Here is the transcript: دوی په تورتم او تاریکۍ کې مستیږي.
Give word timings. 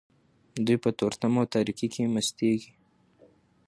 دوی 0.65 0.77
په 0.83 0.89
تورتم 0.99 1.33
او 1.39 1.45
تاریکۍ 1.53 1.87
کې 1.93 2.11
مستیږي. 2.13 2.71